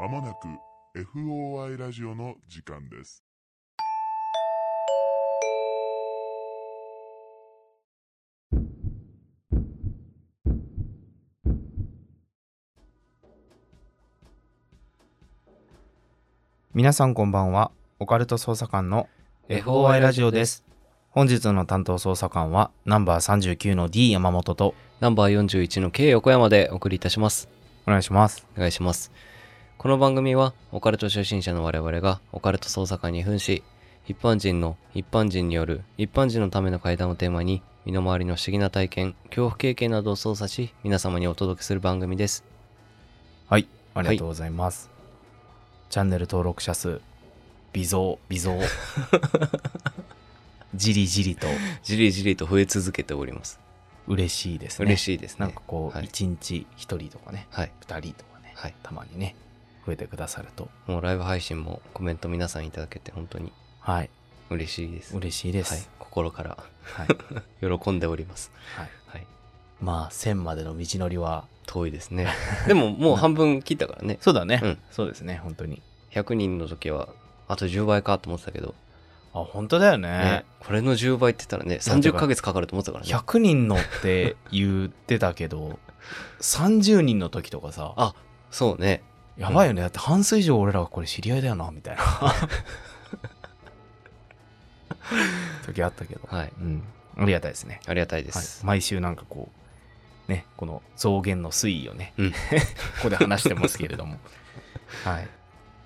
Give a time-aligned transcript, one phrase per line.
[0.00, 0.46] まもなく
[1.16, 3.24] FOI ラジオの時間です。
[16.72, 19.08] 皆さんこんばんはオカルト捜査官の
[19.48, 20.62] FOI ラジオです
[21.10, 27.48] 本日の担当捜査官はナンバー39の D 山本とナンバー41の K 横山でお送りいたします。
[27.84, 29.10] お願いしますお願いします。
[29.78, 33.62] この番組は、オカルト初心者の我々がオカルト捜査官に扮し、
[34.08, 42.42] 一般人の一般人による一般人のための会談をテーマに、身の回りの不思議な体験、恐怖経験などを操作し、皆様にお届けする番組です。
[43.48, 44.90] はいありがとうございます、
[45.90, 47.00] チャンネル登録者数
[47.72, 48.58] 微増微増
[50.74, 51.46] じりじりと
[51.84, 53.60] じりじりと増え続けております。
[54.08, 55.36] 嬉しいですね嬉しいですね。
[55.38, 57.70] なんかこうはい1日1人とかねはい。
[57.86, 58.74] 2人とかねはい。
[58.82, 59.36] たまにね
[59.88, 60.68] 増えてくださると。
[60.86, 64.10] もうライブ配信もコメント皆さんいただけて本当にはい。
[64.50, 65.16] 嬉しいです。
[65.16, 65.72] 嬉しいです。
[65.72, 65.82] はい。
[65.98, 66.58] 心から。
[66.82, 67.08] はい、
[67.80, 68.52] 喜んでおります。
[68.76, 69.26] はい、はい。
[69.80, 71.46] まあ1000までの道のりは。
[71.66, 72.28] 遠いですね。
[72.66, 74.18] でももう半分切ったからね。
[74.22, 74.78] そうだね、うん。
[74.90, 75.80] そうですね本当に。
[76.12, 77.08] 100人の時は
[77.46, 78.74] あと10倍かと思ってたけど、
[79.32, 80.08] あ本当だよね。
[80.08, 83.14] ね、これの10倍って言ったらね30ヶ月かかると思ってたからね。
[83.14, 85.78] 100人のって言ってたけど
[86.40, 87.94] 30人の時とかさ。
[87.96, 88.14] あ
[88.50, 89.02] そうね
[89.38, 89.82] やばいよね。
[89.82, 92.02] だって半数以上俺らはこれ知り合いだよなみたいな。
[95.66, 96.52] 時あったけど、はい。
[96.60, 96.82] うん、
[97.16, 98.42] ありがたいですね、ありがたいではい。
[98.42, 99.48] す、毎週なんかこ
[100.28, 102.30] うねこの増減の推移をね、うん。
[102.32, 102.36] こ
[103.04, 104.18] こで話してますけれども。
[105.04, 105.28] はい。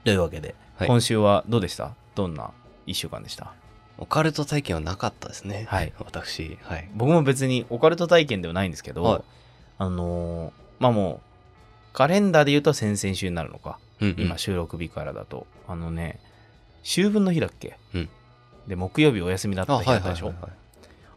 [0.05, 0.89] というわけで、はい。
[0.89, 1.95] 今週はどうでした？
[2.15, 2.51] どんな
[2.87, 3.53] 1週間でした？
[3.99, 5.67] オカルト体験はなかったですね。
[5.69, 5.93] はい。
[6.01, 6.59] 私。
[6.63, 6.89] はい。
[6.95, 9.23] 僕も別にオカルト体験ではないんですけど、はい。
[9.79, 11.21] あのーまあもう
[11.93, 14.25] カレンダーで言うと先々週になるのか、うんうん。
[14.25, 15.47] 今収録日からだと。
[15.69, 16.21] あのね
[16.83, 18.09] 秋分の日だっけ、うん。
[18.67, 20.53] で木曜日お休みだった日だったでしょ、はいはいはい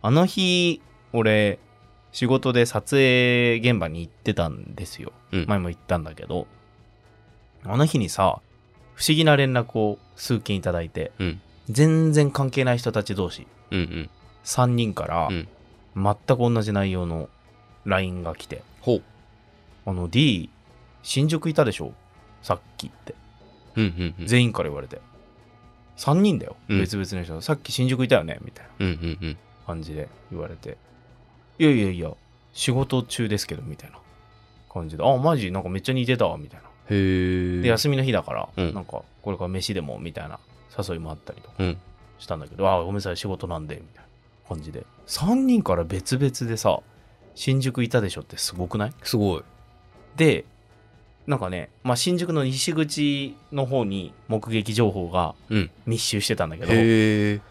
[0.02, 0.82] あの日
[1.14, 1.58] 俺
[2.12, 5.12] 仕事で撮影現場に行ってたんですよ。
[5.32, 5.46] うん。
[5.48, 6.46] 前も言ったんだけど。
[7.64, 8.40] あの日にさ
[8.94, 11.42] 不思議な連絡を数件いただいてうん。
[11.70, 14.10] 全然関係ない人たち同士うんうん。
[14.44, 15.48] 3人からうん。
[15.96, 17.30] 全く同じ内容の
[17.86, 18.62] LINE が来て。
[19.88, 20.50] あの D
[21.06, 21.94] 新宿いたでしょ？
[22.42, 23.14] さっきって。
[23.76, 24.28] うんうんうん。
[24.28, 25.00] 全員から言われて。
[25.98, 26.80] 3人だよ、うん。
[26.80, 27.40] 別々の人。
[27.42, 28.40] さっき新宿いたよね？
[28.44, 28.86] みたいな。
[28.88, 29.38] うんうんうん。
[29.68, 30.78] 感じで言われて。
[31.60, 32.12] いやいやいや。
[32.54, 34.00] 仕事中ですけどみたいな。
[34.74, 35.04] 感じで。
[35.06, 35.52] あマジ？
[35.52, 36.38] なんかめっちゃ似てたわ。
[36.38, 36.68] みたいな。
[36.90, 38.74] へえで休みの日だから、うん。
[38.74, 40.40] なんかこれから飯でもみたいな。
[40.78, 41.78] 誘いもあったりとかうん。
[42.18, 43.76] したんだけど、あごめんなさい仕事なんで。
[43.76, 44.06] みたいな。
[44.48, 44.86] 感じで。
[45.08, 46.80] 3人から別々でさ
[47.34, 48.94] 新宿いたでしょってすごくない？
[49.04, 49.44] すごい。
[50.18, 50.46] で
[51.28, 55.72] なんかね、まあ、新宿の西口の方に目撃情報がうん。
[55.86, 57.42] 密集してたんだけどへえ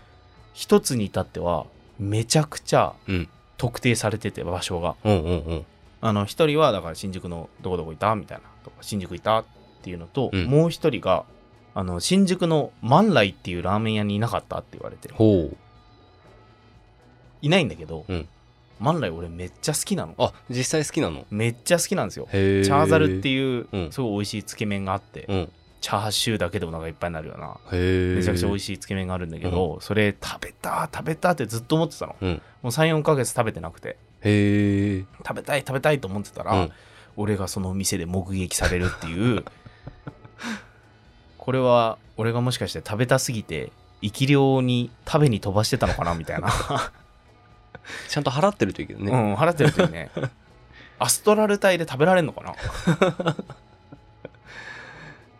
[0.53, 1.67] 一つに至っては
[1.99, 3.29] めちゃくちゃうん。
[3.57, 4.97] 特定されてて場所が。
[5.05, 5.67] うんうんうん。
[6.01, 9.45] あの一人はだから新宿のどこどこいたみたいなとか新宿いたっ
[9.83, 10.47] ていうのと、うん。
[10.47, 11.25] もう一人が
[11.75, 15.57] あの新宿の万来っていうラーメン屋にいなかったって言われてほう。
[17.43, 18.29] いないんだけど、うん
[18.81, 20.15] 万来俺めっちゃ好きなの。
[20.19, 21.27] あ実際好きなの？
[21.31, 22.29] めっちゃ好きなんですよ。
[22.31, 23.93] チャーザルってういううん。
[23.93, 25.53] すごい美味しいつけ麺があって、うん。
[25.81, 32.17] チャーシューだけでもなんかいっぱいになるようなめちゃくちゃ美味しいつけ麺があるんだけど、それ食べた食べたってずっと思ってたの。
[32.21, 32.31] うん。
[32.31, 33.97] もう34ヶ月食べてなくて。
[34.23, 36.73] 食べたい食べたいと思ってたら、うん。
[37.17, 39.45] 俺がその店で目撃されるっていう。
[41.39, 43.71] これは俺がもしかして食べたすぎて
[44.01, 46.49] 生き量に食べに飛ばしてたのかなみたいな、
[48.09, 49.11] ちゃんと払ってるといいけどね。
[49.11, 50.11] うん払ってるといいね。
[50.99, 52.55] アストラル体で食べられるのかな？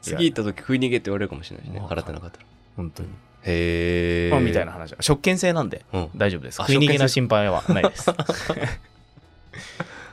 [0.03, 2.47] 次行った時食い逃げって言われるかもしれないしねわ払ってなかったら。
[2.77, 3.09] 本当に、
[3.45, 4.95] へえまあ、みたいな話。
[5.01, 5.85] 食券制なんで。
[5.93, 6.11] うん。
[6.17, 6.61] 大丈夫です。
[6.61, 8.11] あ食い逃げな心配はないです。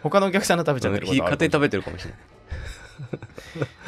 [0.03, 1.59] 他のお客さんの食べちゃってるこ家とはあるかもしれない。
[1.59, 2.20] 庭食べてるかもしれない。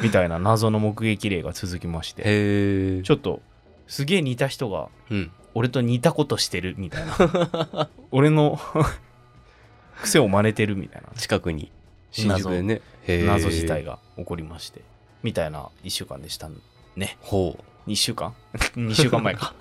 [0.02, 3.02] みたいな謎の目撃例が続きまして。
[3.02, 3.40] ちょっと
[3.86, 7.88] すげえ似た人がうん俺と似たことしてるみたいな。
[8.10, 8.58] 俺の
[10.02, 11.08] 癖を真似てるみたいな。
[11.16, 11.70] 近くに。
[12.10, 12.80] 新宿でね。
[13.26, 14.82] 謎自体が起こりまして。
[15.22, 16.48] みたいな1週間でした
[16.96, 17.16] ね。
[17.20, 17.90] ほう。
[17.90, 18.34] 2週間？
[18.76, 19.54] 2週間前か。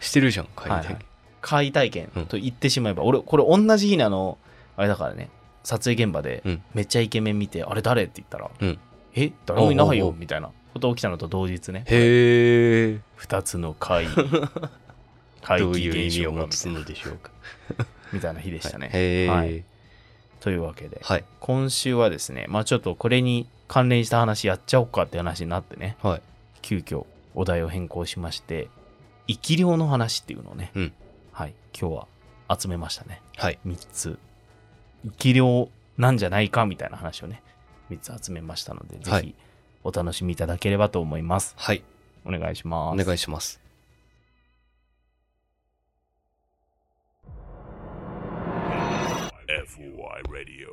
[0.00, 0.98] してるじゃん買いはいはい。
[1.40, 4.38] 怪体験と言ってしまえば、俺これ同じ日にあの
[4.76, 5.30] あれだからね
[5.62, 6.62] 撮影現場でうん。
[6.74, 8.78] めっちゃイケメン見て、あれ誰って言ったら、うん。
[9.14, 9.32] え？
[9.46, 11.84] 誰もいないよみたいなこと起きたのと同日ね。
[11.86, 14.24] へえ2つの怪怪
[15.58, 17.30] どう奇いう意味を持つのでしょうか。
[18.12, 19.64] みたいな日でしたね、へえはい。
[20.40, 21.24] というわけではい。
[21.40, 26.22] 今週はですねまあちょっとこれに関連した話やっちゃおうかって話になってねはい。
[26.62, 28.68] 急遽お題を変更しまして
[29.26, 30.92] 生き量の話っていうのをね、うん。
[31.32, 31.96] はい今日
[32.48, 33.20] は集めましたね。
[33.36, 33.58] はい。
[33.66, 34.18] 3つ。
[35.04, 35.68] 生き量
[35.98, 37.42] なんじゃないかみたいな話をね
[37.90, 39.34] 3つ集めましたのでぜひはい
[39.86, 41.82] お楽しみいただければと思います、はい。
[42.24, 43.00] お願いします。
[43.00, 43.65] お願いします。
[49.48, 50.66] FOI Radio.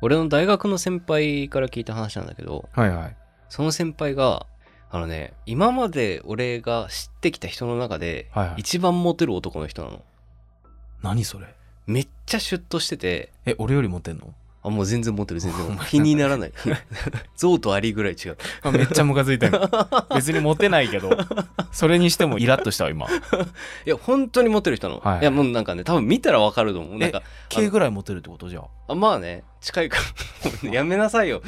[0.00, 3.16] 俺の大学の先輩から聞いた話なんだけど、はいはい。
[3.50, 4.46] その先輩が、
[4.90, 8.60] あのね、今まで俺が知ってきた人の中で、はいはい。
[8.60, 10.02] 一番モテる男の人なの。
[11.02, 11.54] 何それ？
[11.86, 14.32] めっちゃシュッとしてて、え俺よりモテんの？
[14.62, 15.78] あ、もう全然モテる、全然。
[15.88, 16.52] 気にならない。
[17.36, 18.36] 象 とアリぐらい違う。
[18.62, 19.58] あめっちゃムカつい てる
[20.14, 21.10] 別にモテないけど
[21.72, 23.06] それにしてもイラッとしたわ今。
[23.06, 23.10] い
[23.90, 25.00] や、本当にモテる人なの。
[25.00, 25.20] はい。
[25.20, 26.98] いや、もうなんかね、多分見たらわかると思う。
[26.98, 28.48] なんか、K ぐらいモテるってこと？
[28.48, 28.94] じゃあ。
[28.94, 29.98] まあね、近いか
[30.64, 30.70] ら。
[30.72, 31.42] やめなさいよ。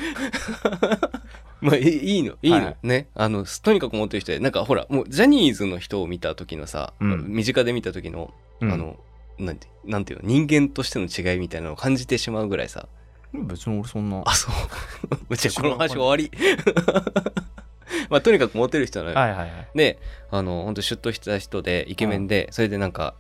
[1.60, 2.64] まあ、いいいの、いいの、はい。
[2.66, 3.08] はいね。
[3.14, 7.24] あの、とにかくモテる人で、なんかほら、もうジャニーズの人を見た時のさ、うん。
[7.28, 8.72] 身近で見た時の、うん。
[8.72, 8.96] あの、
[9.38, 12.88] なんて、なんていうの、人間としての違いみたいなのを感じてしまうぐらいさ、
[13.32, 14.23] 別に俺そんな。
[14.25, 14.50] あ、そ
[15.31, 15.37] う。
[15.37, 16.31] じゃあこの話終わり。
[18.09, 19.17] まあ、とにかくモテる人なのよ。
[19.17, 19.69] はいはいはい。
[19.75, 19.99] で、
[20.31, 23.15] あの、本当シュッとした人で、イケメンで、それでなんか、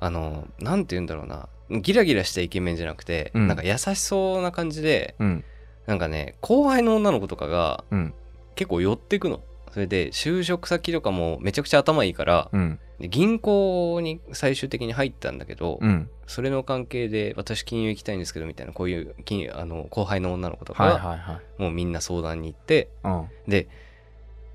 [0.00, 3.48] あの、なんて言うんだろうな、ギラギラしたイケメンじゃなくて、うん。
[3.48, 5.44] なんか優しそうな感じで、うん。
[5.86, 8.14] なんかね、後輩の女の子とかがうん。
[8.54, 9.42] 結構寄ってくの。
[9.72, 16.08] それで、就職先とかもめちゃくちゃ頭いいから、うんで銀行に最終的に入ったんだけど、うん。
[16.26, 23.28] それの関係で、私金融行きたいんですけど、みたいな、こういう金融、あの、後輩の女の子とかもうみんな相談に行って、うん。
[23.46, 23.68] で、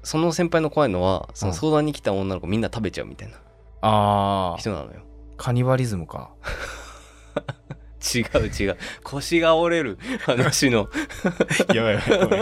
[0.04, 1.56] その先輩の怖いのは、そのうん。
[1.56, 3.36] 相談に来た女の子みんな食べちゃうみたいな
[4.58, 5.02] 人なのよ。
[5.38, 6.32] カニバリズムか。
[8.16, 8.78] 違う違う。
[9.04, 10.90] 腰が折れる話の。
[11.76, 12.38] やばいやば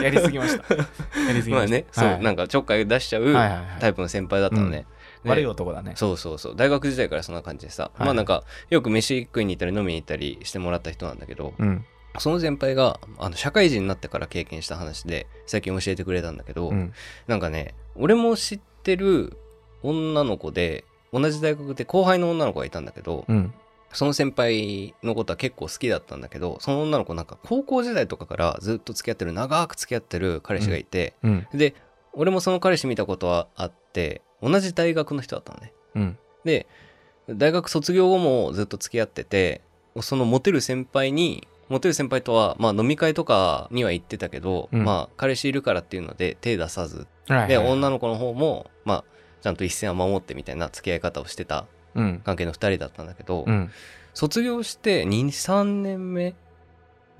[0.00, 0.74] いやりすぎました。
[0.74, 1.62] やりすぎました。
[1.62, 2.22] まあね、そう、はい。
[2.22, 3.80] なんかちょっかい出しちゃうはいはいはい。
[3.80, 4.78] タイプの先輩だったのね。
[4.78, 4.86] で
[5.24, 5.92] 悪い男だね。
[5.96, 6.56] そうそうそう。
[6.56, 8.06] 大学時代からそんな感じでさ、はい。
[8.06, 11.84] まあなんか、よく飯食いに行ったり飲みに行ったりしてもらった人なんだけど、うん。
[12.18, 16.92] その先輩が、あの、社会人になってから経験した話で、最近教えてくれたんだけど、うん。
[17.26, 19.36] なんかね、俺も知ってる
[19.82, 23.52] 女の子で、同じ大学で後輩の女の子がいたんだけど、うん。
[23.92, 31.46] その先輩のことは結構好きだったんだけど、その女の子なんか高校時代とかからずっと付き合ってる、長く付き合ってる彼氏がいて、うん。
[31.54, 31.74] で、
[32.12, 35.72] 俺もその彼氏見たことはあって、同じ大学の人だったのね。
[35.94, 36.18] うん。
[36.44, 36.66] で、
[37.28, 39.60] 大学卒業後もずっと付き合ってて、
[40.00, 44.84] そのモテる先輩に、モテる先輩とは、まあ飲み会とかには行ってたけど、うん。
[44.84, 49.04] まあ彼氏いるからっていうので手出さず、はいで、女の子の方も、まあ、
[49.42, 52.22] ちゃんと一線は守ってみたいな付き合い方をしてたうん。
[52.24, 53.70] 関係の二人だったんだけど、うん。
[54.14, 56.34] 卒業して2、3年目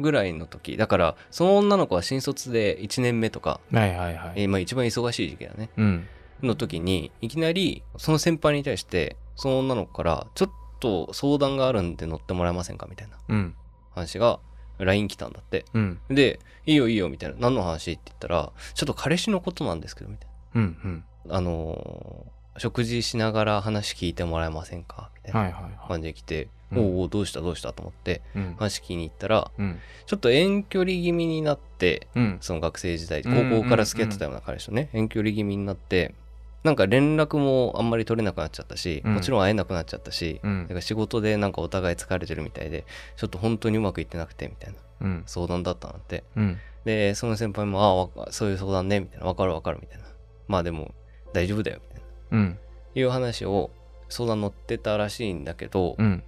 [0.01, 4.33] ぐらいの時、だから、その女の子は新卒で1年目とか、はいはいはい。
[4.37, 5.71] えーまあ一番忙しい時期だね。
[5.77, 6.09] うん
[6.43, 10.51] の時に、いきなり、その先輩に対して、その女の子から、ちょっ
[10.81, 13.55] と相談があるんで乗ってもらえませんかみたいなうん。
[13.95, 14.41] 話が、
[14.79, 15.65] LINE 来たんだって。
[15.75, 15.99] うん。
[16.09, 17.37] で、いいよいいよ、みたいな。
[17.39, 21.05] 何の話って言ったら、ちょっと彼氏のことなんですけど、みたいうんうん。
[21.27, 21.37] な。
[21.37, 25.73] あのー食事しながら話聞いてもらえませんかみたいなはいはいはい。
[25.87, 26.79] 感じで来て、うん。
[26.79, 28.57] おうおうどうしたどうしたと思って、うん。
[28.59, 29.79] 話聞きに行ったら、うん。
[30.07, 32.39] ちょっと遠距離気味になって、うん。
[32.41, 33.31] その学生時代、高
[33.63, 36.17] 校から付き合ってたような彼氏とね、遠距離気味になって、
[36.65, 39.15] なんか連絡もあんまり取れなくなっちゃったし、うん。
[39.15, 40.63] もちろん会えなくなっちゃったし、うん。
[40.65, 42.85] だから仕事でなんかお互い疲れてるみたいで、
[43.17, 45.23] ちょっと本当にうまくいってなくて、みたいなうん。
[45.27, 46.25] 相談だったなんて。
[46.37, 46.59] うん。
[46.85, 50.05] で、その先輩も、ああわか、そういう相談ね、みたいな、わかるわかる、みたいな。
[50.49, 50.95] まあでも、
[51.33, 52.39] 大丈夫だよ、みたいな。
[52.39, 52.59] うん。
[52.95, 53.71] いう話を
[54.09, 56.23] 相談乗ってたらしいんだけど、うん。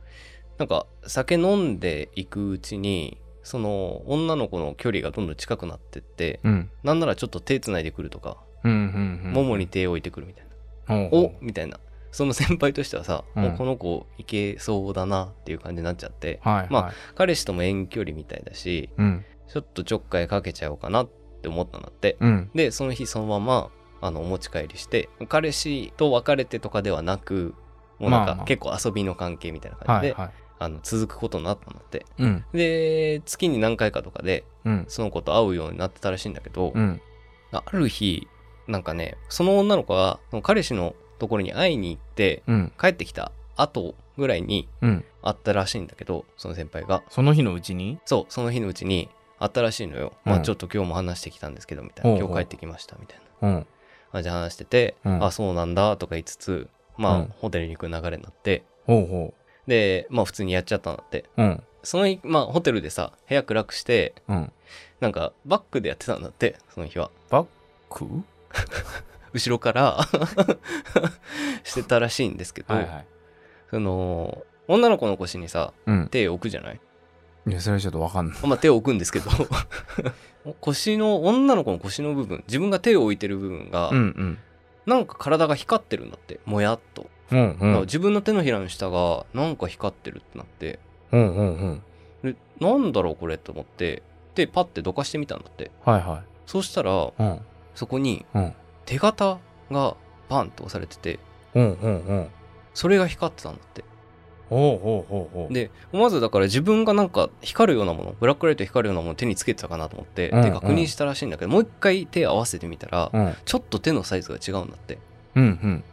[0.59, 6.71] なんか酒飲んでいくうちにその女の子の距離がどんどん近くなってって、うん。
[6.83, 8.37] なんならちょっと手つないでくるとか、
[8.69, 10.47] ももに手を置いてくるみたい
[10.89, 11.79] な、おみたいな。
[12.13, 13.47] その先輩としてはさ、うん。
[13.47, 16.41] おこの子いけそうだなっていう感じになっちゃって。
[16.43, 16.67] はいはい。
[16.71, 19.25] まあ彼氏とも遠距離みたいだしうん。
[19.49, 21.09] ちょっとちょっかいかけちゃおうかなっ
[21.43, 22.17] て思ったんだって。
[22.21, 22.51] うん。
[22.55, 27.55] でその日そのままあのお持ち帰りして彼氏と別れてとかではなく
[27.99, 28.47] もうなんかまあまあ。
[28.47, 30.35] 結構遊びの関係みたいな感じで、はいはい。
[30.59, 32.07] あの続くことになったんだって。
[32.19, 32.45] うん。
[32.53, 34.85] で月に何回かとかでうん。
[34.89, 37.01] その子と会うようになってたらしいんだけど、うん。
[37.53, 38.27] ある日
[38.71, 42.73] なんかねその女の子がその彼氏のところに会いに行ってうん。
[42.81, 45.05] 帰ってきた後ぐらいにうん。
[45.23, 47.03] 会ったらしいんだけどその先輩が。
[47.11, 47.99] その日のうちに？
[48.07, 50.33] そうその日のうちに会ったらしいのよ、うん。
[50.33, 52.11] まあちょっと今日も話してきたんですけどみたいな。
[52.11, 52.29] ほうほう。
[52.29, 53.49] 今日帰ってきましたみたいな。
[53.49, 53.67] うん。
[54.13, 55.25] 感じで話してて、うん。
[55.25, 57.35] あそうなんだとか言いつつまあ、うん。
[57.39, 58.63] ホテルに行く流れになって。
[58.87, 59.35] ほうほ
[59.67, 61.25] でまあ普通にやっちゃったんだって。
[61.37, 61.63] うん。
[61.83, 64.53] その日まあホテルでさ部屋暗くしてうん。
[65.01, 67.11] なんかバックでやってたんだってその日は。
[67.29, 67.47] バッ
[67.91, 68.07] ク？
[69.33, 69.99] 後ろから
[71.65, 73.07] してたらしいんですけど、はいはい。
[73.71, 76.09] その女の子の腰にさうん。
[76.09, 76.81] 手を置くじゃない？
[77.47, 78.39] いやそれはちょっとわかんない。
[78.47, 79.31] まあ手を置くんですけど。
[80.61, 84.39] 腰の女の子の腰の部分自分が手を置いてる部分が、うんうん。
[84.87, 87.81] なんか体が光ってるんだってもやっと、うんうん。
[87.83, 90.79] 自分の手のひらの下がなんか光ってるってなって。
[91.13, 91.83] うんうん
[92.25, 92.33] うん。
[92.33, 94.03] でなんだろうこれと思って
[94.35, 95.71] でパッてどかしてみたんだって。
[95.85, 97.41] はいはそうしたらいうん
[97.75, 98.55] そこにうん。
[98.87, 99.39] 手形
[99.71, 99.97] が
[100.29, 101.19] パンって押されてて
[101.55, 102.29] うんうんうん。
[102.75, 103.85] それが光ってたんだって。
[104.49, 105.55] ほうほうほうほう。
[105.55, 113.35] でまずだから自分がなんか光るようなものブラックライト光るようなものを手につけてたかなと思って、うんで確認したらしいんだけどもう一回手合わせてみたら、うん。
[113.45, 114.99] ちょっと手のサイズが違うんだって。
[115.37, 115.85] うんうん。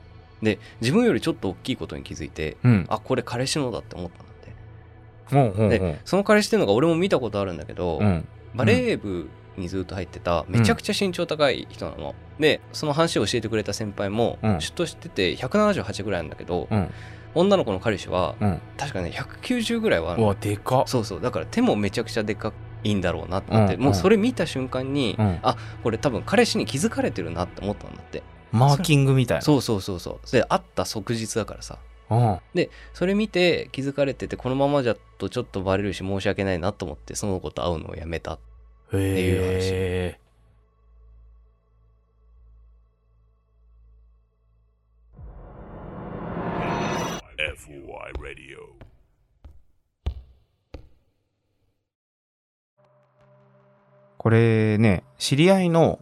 [0.42, 2.86] で自分よりちょっと大きいことに気づいてうん。
[2.90, 4.36] あこれ彼氏のだって思ったんだっ
[5.30, 5.36] て。
[5.36, 8.28] ほうほうほうでその彼氏っていうのが俺も見たことあるんだけど、うん。
[8.56, 14.62] バレー部にずっと入ってためちゃくちゃ身長高い人なの、でその話を教えてくれた先輩もうん。
[14.62, 16.92] 出頭してて178ぐらいなんだけど、うん。
[17.36, 18.62] 女の子の彼氏はうん。
[18.78, 20.84] 確かね190ぐらいはあるわでかっ。
[20.88, 21.22] そうそう。
[21.22, 23.82] だから手もめちゃくちゃでかいんだろうなって思って、うん。
[23.82, 25.40] もうそれ見た瞬間に、うん。
[25.44, 28.24] あこれ多分彼氏に気づかれてるなって思ったんだって。
[28.52, 29.42] マーキングみたいな。
[29.42, 30.32] そうそうそうそう。
[30.32, 31.80] で会った即日だからさ。
[32.10, 32.40] うん。
[32.94, 38.40] それ見て気づかれててこのままじゃとちょっとバレるし申し訳ないなと思ってその子と会うのをやめた
[38.94, 39.72] へいう話。
[39.74, 40.20] え
[54.18, 56.00] これね知り合いの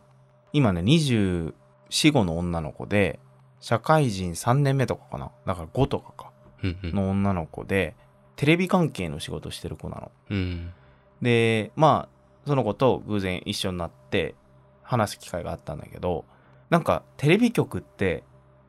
[0.51, 1.53] 今ね24、
[1.89, 3.19] 5の女の子で
[3.59, 5.31] 社会人3年目とかかな。
[5.45, 6.31] だから5とかか。
[6.63, 7.95] の女の子で
[8.35, 10.11] テレビ関係の仕事してる子なの。
[10.31, 10.73] うん。
[11.21, 12.14] でまあ
[12.45, 14.35] その子と偶然一緒になって
[14.83, 16.25] 話す機会があったんだけど
[16.69, 18.23] なんかテレビ局って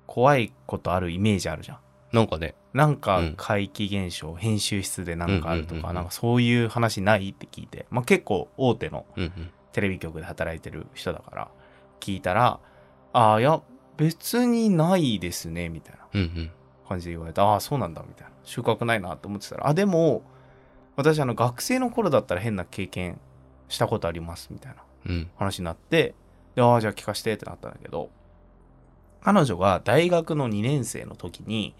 [0.07, 1.79] 怖いことあるイメージあるじゃん。
[2.13, 2.55] なんかね。
[2.73, 3.35] なんかうん。
[3.37, 5.95] 怪奇現象、編集室でなんかあるとか、うんうんうんうん。
[5.97, 9.51] なんかそういう話ないって聞いて、まあ、結構大手のうんうん。
[9.73, 11.49] テレビ局で働いてる人だから
[12.01, 12.61] 聞いたら
[13.13, 13.61] 「ああいや
[13.99, 16.51] 別にないですね」みたいなうんうん。
[16.89, 18.33] 感じで言われて「ああそうなんだ」みたいな。
[18.43, 20.23] 収穫ないなと思ってたら「あでも
[20.95, 23.21] 私あの学生の頃だったら変な経験
[23.69, 25.31] したことあります」みたいなうん。
[25.37, 26.15] 話になって
[26.55, 28.11] でああじゃあ聞かしてってなったんだけど
[29.23, 31.75] 彼女が大学の2年生の時に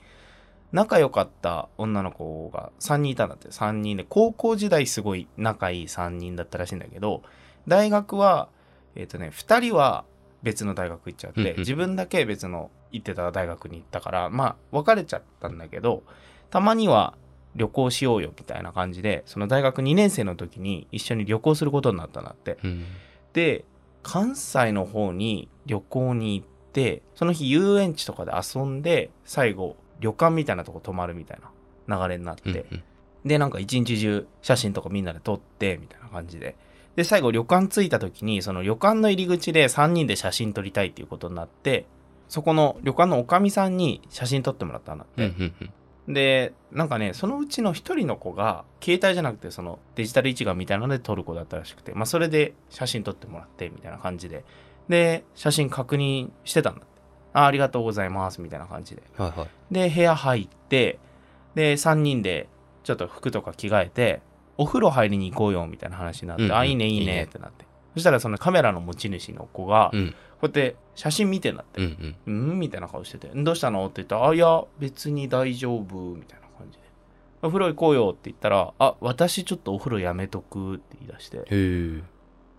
[0.73, 3.49] 仲良かった女の子が3人いたんだって。
[3.49, 7.23] 3人で高校時代すごい仲いい3人だったらしいんだけど
[7.69, 8.49] 大学は
[8.95, 10.05] えっ、とね2人は
[10.43, 11.57] 別の大学行っちゃって、うんうん。
[11.59, 16.03] 自分だけ別の行ってた大学に行ったからまあ別れちゃったんだけど
[16.51, 17.15] たまには
[17.57, 22.59] 旅行しようよみたいな感じでその大学2年生の時に一緒に旅行することになったんだって。
[22.63, 22.85] うん。
[23.33, 23.65] で
[24.03, 31.41] 関西の方に旅行に行ってその日遊園地とかで遊んで最後旅館みたいなとこ泊まるみたい
[31.89, 32.83] な流れになって、うんうん。
[33.25, 36.57] でなんか一日中写真とかみんなで撮ってみたいな感じで。
[36.95, 41.85] で最後旅館着いた時にその旅館の入り口で3人で写真撮りたいっていうことになって
[42.29, 45.73] そこの旅館のおかみさんに写真撮ってもらったんだって、うんうんうん
[46.09, 54.45] でなんかねそのうちの一人の子が携帯じゃなくてそのデジタル一眼みたいなので撮る子だったらしくてまあそれで写真撮ってもらってみたいな感じで。
[54.89, 56.87] で写真確認してたんだって。
[57.33, 59.03] あありがとうございますみたいな感じで。
[59.17, 59.49] はいはい。
[59.71, 61.01] で部屋入って
[61.57, 62.49] で3人で
[62.85, 64.23] ちょっと服とか着替えて
[64.57, 66.57] お風呂入りに行こうよみたいな話になって、うんうん。
[66.57, 67.25] あいいねいいね。
[67.25, 67.66] ってなって
[67.97, 70.05] そしたらそのカメラの持ち主の子がこうん。
[70.09, 71.83] うやって写真見てんだって。
[71.83, 72.51] うんうん。
[72.51, 73.87] うんみたいな顔してて、どうしたの？
[73.87, 76.85] って言ったら、あ、いや、別に大丈夫、みたいな感じで。
[77.41, 82.03] お風呂行こうよって言ったら、あ、私ちょっとお風呂やめとくって言い出して、へえ。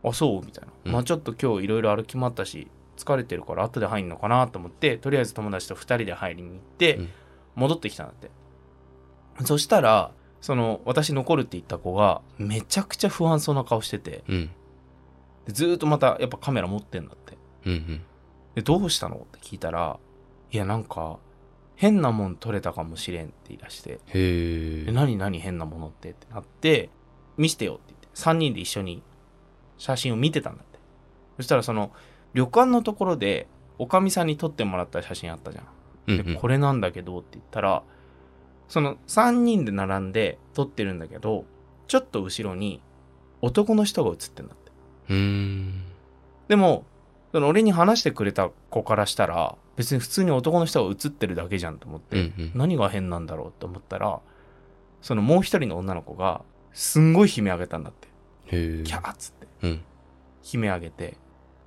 [0.03, 0.71] あ、そうみたいな。
[0.85, 0.91] うん。
[0.91, 2.67] まあちょっと今日いろいろ歩き回ったし、
[2.97, 7.09] 疲れてるから後で入んのかなと思って、とりあえず友達と2人で入りに行ってうん、
[7.53, 8.31] 戻ってきたんだって。
[9.45, 10.09] そしたら、
[10.41, 14.49] その、私残るって言った子が、めちゃくちゃ不安そうな顔してて、うん
[15.47, 17.37] でずーっとまたやっぱカメラ持ってんだって。
[17.65, 18.01] うんうん。
[18.55, 19.15] でどうしたの？
[19.15, 19.97] って聞いたら
[20.51, 21.17] いやなんか
[21.75, 23.91] 変なもん撮れたかもしれんって言い出して。
[23.91, 26.11] へええ何何変なものって？
[26.11, 26.89] ってなって
[27.37, 28.07] 見してよって言って。
[28.13, 29.01] 3人で一緒に
[29.77, 30.79] 写真を見てたんだって。
[31.37, 31.91] そしたらその
[32.33, 35.65] 旅館のところでおかみさんに撮ってもらった写真あったじゃん。
[36.07, 36.25] うんうん。
[36.25, 37.83] でこれなんだけどって言ったら
[38.67, 41.45] その3人で並んで撮ってるんだけど
[41.87, 42.81] ちょっと後ろに
[43.41, 44.66] 男の人が写ってんだって
[45.09, 46.85] でも
[47.31, 52.51] その俺に話してくれた子からしたら別に普通に男の人が写ってるだけじゃんと思って、うんうん。
[52.55, 54.19] 何が変なんだろうって思ったら
[55.01, 56.41] そのもう一人の女の子が
[56.73, 58.07] すんごい悲鳴上げたんだって。
[58.49, 59.47] キャーっつって。
[59.63, 59.81] うん。
[60.53, 61.17] 悲鳴上げて。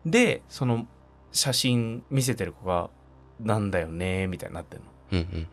[0.04, 0.86] でその
[1.32, 2.90] 写真見せてる子が
[3.38, 4.86] 「なんだよね」みたいになってんの。
[5.12, 5.46] うんうん。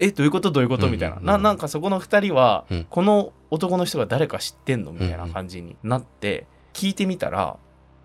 [0.00, 0.50] えどういうこと？
[0.50, 0.86] どういうこと？
[0.86, 2.86] うんみたいな、うんななんかそこの2人は、うん。
[2.90, 4.92] この男の人が誰か知ってんの？
[4.92, 7.56] みたいな感じになって、聞いてみたら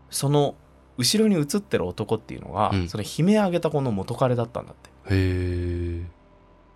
[0.10, 0.56] その
[0.98, 2.90] 後ろに写ってる男っていうのが、うん。
[2.90, 4.90] その悲鳴上げた子の元彼だったんだって。
[4.90, 6.04] へえ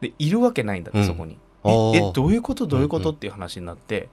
[0.02, 1.06] でいるわけないんだって、うん。
[1.06, 1.40] そこに。
[1.64, 2.68] ええどういうこと？
[2.68, 3.16] どういうこうんうんと？
[3.16, 4.10] っていう話になって。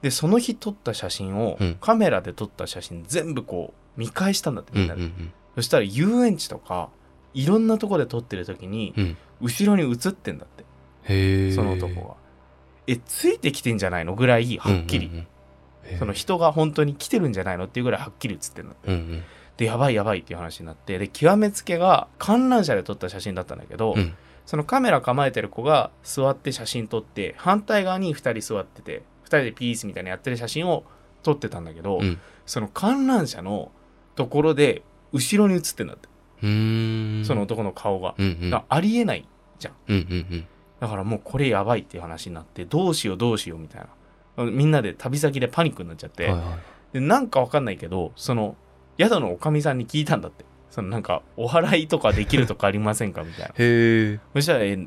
[0.00, 1.76] でその日撮った写真を、うん。
[1.80, 6.90] カメラで撮った写真全部こう見返したんだってみんなで、うんうんそしたら遊園地とか
[7.34, 9.16] いろんなとこで撮ってる時に、うん。
[9.42, 10.64] 後ろに写ってんだって。
[11.04, 12.14] へえその男が。
[12.86, 14.14] えついてきてんじゃないの？
[14.14, 15.26] ぐらいはっきり、うんうんうん
[15.98, 19.22] その人が本当に来てるんじゃないのっていうぐらいはっきり写ってんだってうんうん。
[19.56, 20.98] でやばいやばいっていう話になって。
[20.98, 24.14] で極めつけが観覧車で撮った写真だったんだけど、うん。
[24.46, 30.84] そのカメラ構えてる子が座って写真撮って反対側に2人座ってて2人でピースみたいなやってる写真を
[31.22, 32.18] 撮ってたんだけど、うん。
[32.46, 33.70] その観覧車の
[34.16, 34.82] ところで
[35.12, 36.08] 後ろに写ってんだって、
[36.40, 38.62] その男の顔が、うんうん。
[38.68, 39.26] ありえない
[39.88, 39.98] うんう
[40.36, 40.46] ん。
[40.80, 43.88] だからもうこれやばいっていう話になってどうしようどうしようみたいな
[44.36, 46.58] みんなで旅先でパニックになっちゃって、うんはいはい。
[46.94, 48.56] でなんかわかんないけどその
[48.98, 50.44] 宿のおかみさんに聞いたんだって。
[50.70, 53.46] そのなんかお祓いとかできるとかありませんかみたいな。
[53.46, 54.78] へえそしたらえ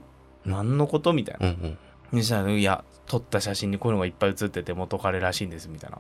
[0.46, 1.78] 何のことみたいな、うん
[2.14, 2.22] うん。
[2.22, 6.00] そしたらいや撮った写真にこういうのがいっぱい写ってて元彼らしいんですみたいな。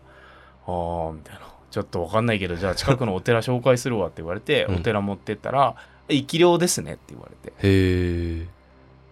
[0.67, 1.41] あーみたいな。
[1.69, 4.75] ちょっとわかんないけどじゃあ近くのお寺紹介するわって言われて、うん。
[4.75, 5.75] お寺持ってったら
[6.07, 7.49] 「生き量ですね」って言われて。
[7.57, 8.47] へえ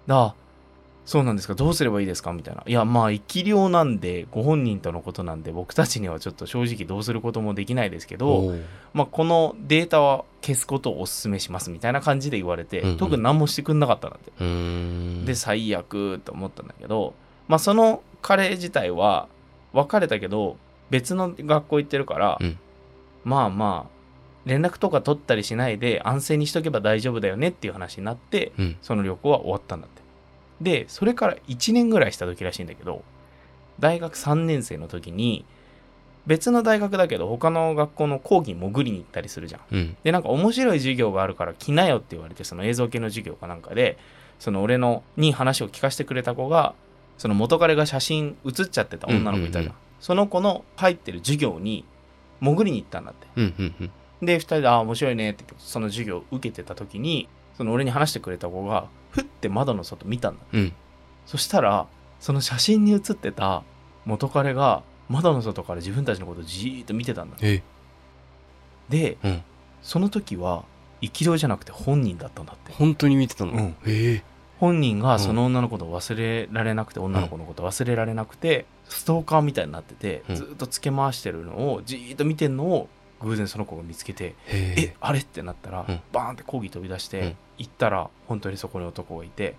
[0.08, 0.34] あ
[1.03, 1.55] そうなんですか？
[1.55, 2.31] どうすればいいですか？
[2.31, 2.63] みたいな。
[2.65, 8.53] いや、まあ、生き量なんで、ご本人とのことなんで、僕たちにはちょっと正直どうすることもできないですけど、
[8.93, 12.98] まあ、このデータは消すことをお勧めしますみたいな感じで言われて、うんうん。
[12.98, 15.25] 特に何もしてくんなかったんだって。
[15.25, 17.15] で、最悪と思ったんだけど、
[17.48, 19.27] まあ、その彼自体は
[19.74, 20.58] 別れたけど、
[20.91, 22.58] 別の学校行ってるから、うん。
[23.23, 24.02] まあまあ、
[24.45, 28.78] 連絡とか取ったりしないで安静にしとけば大丈夫だよねっていう話になって、うん。
[28.82, 30.01] その旅行は終わったんだって。
[30.62, 33.04] で、それから1年ぐらいした時らしいんだけど、
[33.80, 35.43] 大学3年生の時に、
[36.28, 39.62] 別の大学だけど他の学校の講義に潜りに行ったりするじゃん。
[39.71, 43.97] うんで、なんか面白い授業があるから来なよって言われて、その映像系の授業かなんかで、
[44.39, 46.76] その俺のに話を聞かせてくれた子が、
[47.17, 49.76] その元彼が写真写っちゃってた女の子いたじゃん。
[50.00, 51.86] その子の入ってる授業に
[52.39, 53.28] 潜りに行ったんだって。
[53.36, 60.41] うんうんうんで、二人で、ああ、面白いねって言って、その授業を受けてた時に、その俺に話してくれた子が、ふって窓の外見たんだ。
[60.54, 60.74] うん。
[61.26, 61.88] そしたら、
[62.19, 63.63] その写真に写ってた
[64.06, 67.38] 元彼が、窓の外から自分たちのことをじーっと見てたんだ。
[67.41, 67.62] え
[68.89, 69.43] で、うん。
[69.82, 70.63] その時は、
[71.02, 72.71] 生き量じゃなくて本人だったんだって。
[72.74, 73.54] 本当に見てたの？
[73.54, 74.21] うん。
[74.60, 75.02] 本人うん。
[75.02, 80.36] がその女のことを忘れられなくて、女の子のことを忘れられなくて、ストーカーみたいになってて、うん。
[80.36, 82.88] ずーっとつけ回してるのをじーっと見てんのを
[83.23, 85.19] 偶然その子が見つけて、へええあれ？
[85.19, 86.01] ってなったら、うん。
[86.12, 87.38] バーンって講義飛び出して、うん。
[87.57, 89.55] 行ったら本当にそこに男がいて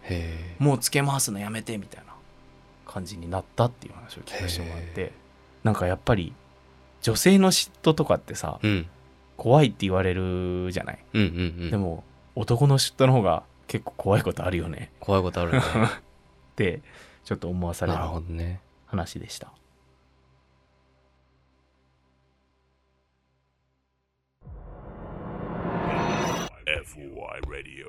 [0.59, 2.12] もうつけ回すのやめてみたいな
[2.85, 5.12] 感じになったっていう話を聞かせてもらって
[5.62, 6.33] なんかやっぱり
[7.01, 8.87] 女性の嫉妬とかってさうん。
[9.37, 11.70] 怖いって言われるじゃない、うんうんうん。
[11.70, 12.03] でも
[12.35, 14.90] 男の嫉妬の方が結構怖いことあるよね。
[14.98, 15.59] 怖いことあるね。
[15.62, 15.64] っ
[16.57, 16.81] て
[17.25, 18.61] ちょっと思わされなるるほどね。
[18.87, 19.53] 話でした
[27.33, 27.87] FOI Radio.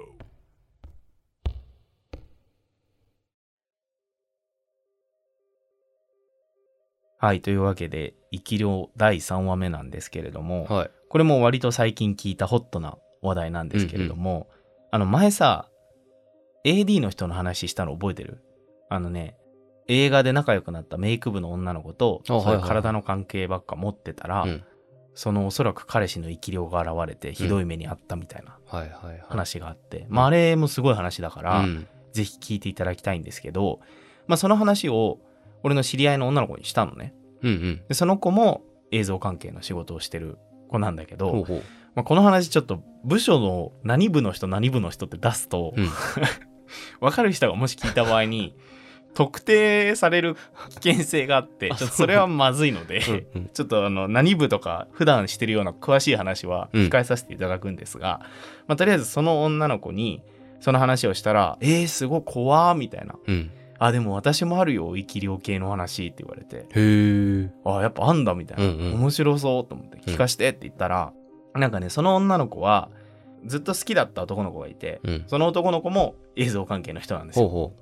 [7.17, 10.91] はいというわけで「生き量」第3話目なんですけれども、はい。
[11.09, 14.47] これも割と最近聞いたホットな話題なんですけれども、
[14.91, 15.67] あの前さ
[16.63, 18.41] AD の人の話したの覚えてる？
[18.89, 19.35] あのね
[19.87, 22.61] 映画で仲良くなったメイク部の女の子とあはいはいはい。
[22.61, 24.63] そういう体の関係ばっか持ってたら、うん
[25.15, 28.57] そのおそらく彼氏の生き量が現れてひどい目にあったみたいな
[29.27, 31.87] 話があって、まああれもすごい話だから、うん。
[32.13, 33.79] ぜひ聞いていただきたいんですけど、
[34.27, 35.19] まあその話を
[35.63, 37.13] 俺の知り合いの女の子にしたのね。
[37.41, 37.81] うんうん。
[37.87, 40.37] でその子も映像関係の仕事をしてる
[40.69, 41.63] 子なんだけど、ほうほう。
[41.95, 45.89] まあ、この話ちょっと部署の何部の人何部の人って出すと、うん。
[46.99, 48.55] 分かる人がもし聞いた場合に
[49.13, 50.35] 特定される
[50.81, 52.99] 危険性があってあちょっとそれはまずいので、
[53.35, 53.49] うんうん。
[53.53, 56.83] ちょっとあの何部とか普段してるような詳しい話はうん。
[56.87, 58.21] 控えさせていただくんですが、
[58.67, 60.21] まあ、とりあえずその女の子に
[60.59, 63.15] その話をしたら「えー、すごい怖ー」みたいな。
[63.27, 66.57] うん「あでも私もあるよ生き量系の話」って言われて。
[66.57, 68.93] へえ「あやっぱあんだ」みたいな、うんうん。
[68.93, 71.11] 面白そうと思って聞かしてって言ったら、
[71.53, 72.89] なんかねその女の子は
[73.45, 75.23] ずっと好きだった男の子がいて、うん。
[75.27, 77.73] その男の子も映像関係の人なんですよ。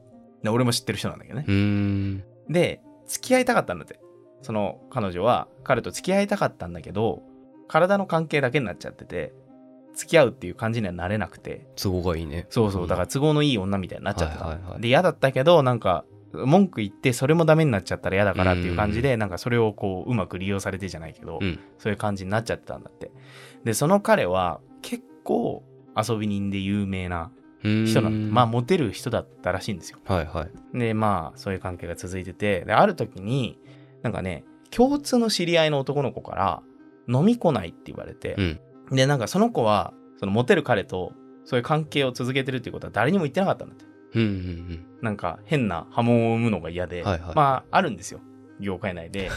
[0.50, 2.24] 俺も知ってる人なんだけどね。
[2.50, 4.00] で、付き合いたかったんだって。
[4.42, 7.22] その彼女は彼と付き合いたかったんだけど、
[7.68, 9.34] 体の関係だけになっちゃってて、
[9.96, 12.48] 付き合うっていう感じにはなれなくて、都合がいいね。
[12.50, 14.50] そうそう、だから都合のいい女みたいになっちゃってたの。
[14.50, 21.60] はいはいはいで、嫌だったけど、なんか、文句言ってそれもダメになっちゃったら嫌だからっていう感じで、なんかそれをこう、うまく利用されてじゃないけど、うん。
[21.78, 23.12] そういう感じになっちゃってたんだって。
[23.66, 25.64] で、その彼は結構
[25.96, 27.32] 遊び人で有名な
[27.64, 28.34] 人人なんだ。
[28.34, 30.00] まあ、モテる人だったらしいんですよ。
[30.06, 30.78] はいはい。
[30.78, 33.60] で、まあ、そういう関係が続いてて、で、ある時に、
[34.02, 36.64] なんかね、共通の知り合いの男の子から、
[37.08, 38.60] 飲み来ないって言われてう、ん。
[38.96, 41.14] で、なんかその子は、そのモテる彼と、
[41.46, 43.86] そういう関係を続けてるっていうことは誰にも言ってなかったんだって。
[44.14, 48.20] うんうんなんか変な波紋を生むのが嫌で、はいはいまあ、あるんですよ。
[48.60, 49.32] 業界内で。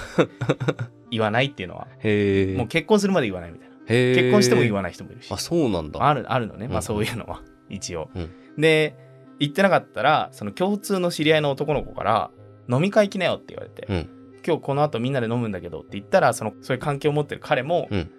[1.11, 1.87] 言わないっていうのは。
[1.87, 3.75] もう結婚するまで言わないみたいな。
[3.87, 5.33] 結婚しても言わない人もいるし。
[5.33, 6.07] あ、そうなんだ。
[6.07, 8.11] あるあるのね、まあうんそういうのは、一応。
[8.15, 8.95] うんで、
[9.41, 12.31] 言ってなかったら、その共通の知り合いの男の子から、
[12.71, 14.09] 飲み会来なよって言われて、うん。
[14.47, 18.11] 今日この後みんなで飲むんだけどって言ったら、そのそういう関係を持ってる彼もうん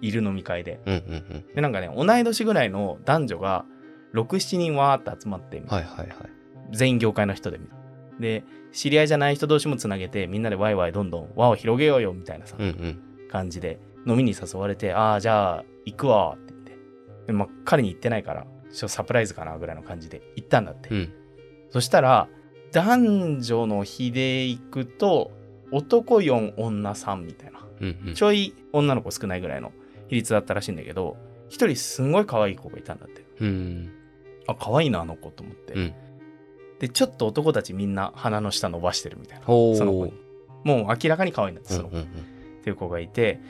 [0.00, 0.80] いる飲み会で。
[0.86, 1.54] うんうんうん。
[1.54, 3.64] で、なんかね、同い年ぐらいの男女が
[4.14, 6.08] 6、7人わーって集まって、はいはいはい。
[6.72, 7.60] 全員業界の人で。
[8.20, 13.28] で、知り合いじゃない人同士もつなげて、みんなでワイワイどんどん輪を広げようよみたいなさ、うんうん。
[13.30, 16.78] 感じで飲みに誘われて、ああ、じゃあ行くわって言って。
[17.26, 20.88] でまあ、彼に言ってないから、ちょっとサプライズかなぐらいの感じで行ったんだって。
[20.90, 21.12] うん。
[21.70, 22.28] そしたら、
[22.72, 25.30] 男女の日で行くと、
[25.70, 27.66] 男4、女3みたいな。
[27.80, 28.14] うんうん。
[28.14, 29.72] ちょい女の子少ないぐらいの
[30.08, 31.16] 比率だったらしいんだけど、
[31.48, 33.24] 一人すんごい可愛い子がいたんだって。
[33.40, 33.92] うん。
[34.46, 35.74] あ、可愛いな、あの子と思って。
[35.74, 35.94] うん
[36.80, 39.46] で、ちょっと男たちみんな鼻の下伸ばしてるみたいな。
[39.46, 39.52] そ
[39.84, 40.12] の子に。
[40.64, 41.96] もう明らかに可愛いんだって、その子。
[41.96, 42.34] うんうんうん。
[42.60, 43.40] っていう子がいて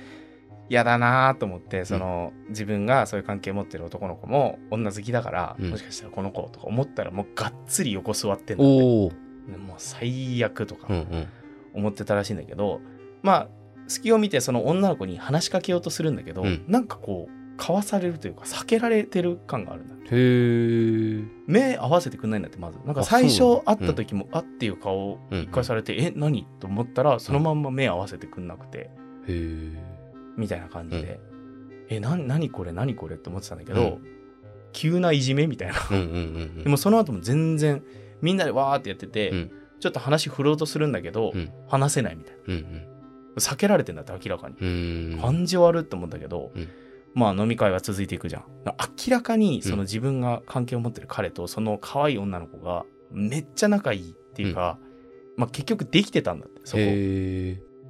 [0.68, 5.70] 嫌だなーと思ってその、自分がそういう関係を持ってる男の子も女好きだから、うん。
[5.70, 8.82] もしかしたらこの子とか思ったらもうがっつり横座ってんだって。
[8.82, 9.08] おお。
[9.50, 11.28] でもう最悪とかうんうん。
[11.74, 12.80] 思ってたらしいんだけど、
[13.22, 13.48] まあ
[13.86, 16.64] 隙を見てその女の子に話しかけようとするんだけど、うん。
[16.66, 21.24] なんかこうかわされるというか避けられてる感があるんだへえ。
[21.46, 22.78] 目合わせてくんないんだってまず。
[22.84, 25.42] なんかあ最初会った時も、あっていう顔をうん。
[25.42, 26.46] 一回されて、え何？
[26.58, 28.88] と思ったらそのまんま目合わせてくんなくて、へ
[29.28, 29.93] え。
[30.36, 31.20] みたいな感じで、
[31.88, 32.72] え、な、何これ？
[32.72, 33.16] 何これ？
[33.16, 34.08] って思ってたんだけど、うん
[34.76, 35.74] 急ないじめみたいな。
[35.92, 36.18] うんうんうんう
[36.60, 36.64] ん。
[36.64, 37.84] でもその後も全然、
[38.20, 42.72] みんなでわーってやってて、うんちょっと話振ろうとするんだけど、うん話せないみたいうんうん。
[42.72, 42.80] な。
[43.38, 45.16] 避けられてんだって明らかに。
[45.20, 46.68] 感じ悪って思うんだけど、うん
[47.14, 48.44] まあ飲み会は続いていくじゃん。
[48.64, 54.78] 明らかにその自分が関係を持ってる彼とその可愛い女の子がめっちゃ仲いいっていうか、
[55.36, 56.82] まあ結局できてたんだって、そこ。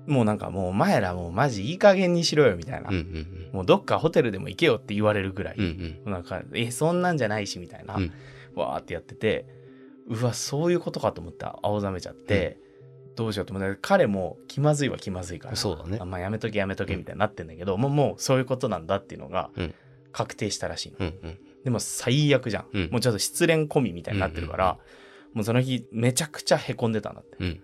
[0.06, 2.90] もうなんかもうお前らもうマジいい加減にしろよみたいな。
[2.90, 5.98] うんうんもうどっかホテルでも行けよって言われるぐらい、うん。
[6.04, 6.12] うん。
[6.12, 8.12] なんか、え、そんなんじゃないしみたいな、うん。
[8.56, 9.46] わーってやってて、
[10.08, 12.58] うわ、そういうことかと思って青ざめちゃって、
[13.14, 15.98] どうしようと思って、彼も気まずいは気まずいから、そうだね。
[16.00, 19.74] あまあやめとけやめとけみたいになってんだけど、もうもうそういうことなんだっていうのがうん。
[20.10, 21.38] 確定したらしいの、うんうん。
[21.64, 22.66] でも最悪じゃん。
[22.72, 22.88] うん。
[22.90, 24.78] もうちょっと失恋込みみたいになってるから、
[25.32, 27.36] もうその日めちゃくちゃへこんでたんだって。
[27.40, 27.60] うん。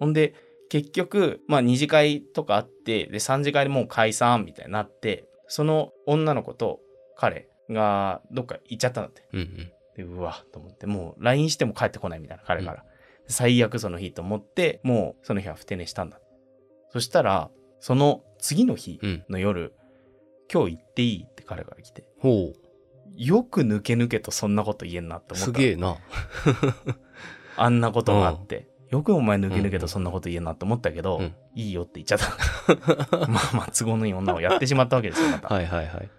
[0.00, 0.34] ほんで、
[0.74, 6.80] 結局、まあ二次会とかあって、で、三次会でもう解散みたいになって、その女の子と
[7.16, 9.22] 彼がどっか行っちゃったんだって。
[9.32, 9.72] うんうん。
[9.96, 12.84] で、うわ、と思って、もう LINE しても帰ってこないみたいな、彼から。
[13.28, 16.18] 最悪その日と思って、もうその日はふて寝したんだ。
[16.88, 19.24] そしたら、その次の日うん。
[19.28, 19.76] の夜、
[20.52, 22.54] 今日行っていいって彼から来て、ほう。
[23.16, 25.44] よく抜け抜けとそんなこと言えんなって思った。
[25.44, 25.98] すげえな。
[27.56, 28.73] あんなことがあって。
[28.94, 33.26] よくお前抜け抜けとそんなこと言えんなって思ったけど、うんいいよって言っちゃった。
[33.28, 35.52] まあまあ都合のいい女をやってしまったわけですよ、また。
[35.52, 36.10] はいはいはい。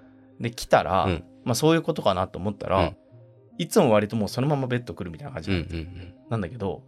[0.41, 2.97] で、来たら、うんまあそういうことかなと思ったら、うん
[3.57, 6.13] いつも割ともうそのままベッド来るみたいな感じうんなん。
[6.31, 6.83] なんだけど、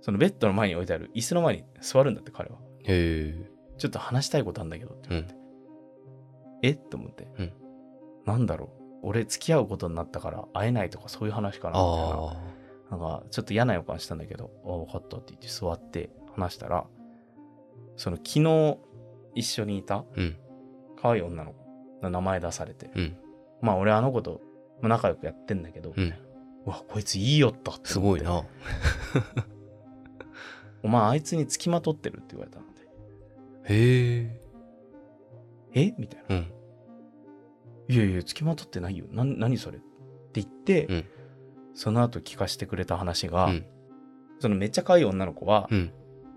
[0.00, 2.56] そのベッドの前に置いてある椅子の前に座るんだって彼は。
[2.84, 3.50] へえ。
[3.78, 5.34] ちょっと話したいことあるんだけどってうん言って。
[6.62, 6.70] え？
[6.70, 7.52] って思って、うん
[8.26, 8.78] なんだろう。
[9.02, 12.57] 俺付き合うことになったから会えないとかそういう話かなみたいな。
[12.90, 16.86] なんか、ちょっと嫌な予感したんだけど、あ、分かったって言って座って話したら、
[17.96, 18.78] その昨日
[19.34, 20.36] 一緒にいたうん。
[21.00, 21.58] 可愛い女の子
[22.02, 23.16] の名前出されて、うん。
[23.60, 24.40] まあ俺あの子と
[24.80, 26.14] まあ仲良くやってんだけど、うん
[26.66, 28.22] うわ、こいついいよったってすごい。
[28.22, 28.42] な。
[30.82, 32.82] お前あいつに付きまとってるって言われたので、
[33.64, 34.40] へえ。
[35.74, 35.94] え？
[35.98, 36.36] みたいな。
[36.36, 36.52] うん。
[37.88, 39.06] いやいや、付きまとってないよ。
[39.10, 39.78] な、何それ？
[39.78, 39.80] っ
[40.32, 41.04] て言って、うん
[41.78, 43.64] その後聞かせてくれた話が、うん。
[44.40, 45.92] そのめっちゃ可愛い女の子は、うん。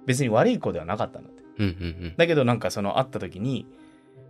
[0.05, 1.41] 別に悪い子ではなかったんだって。
[1.57, 3.67] うんうんだけどなんかその会った時に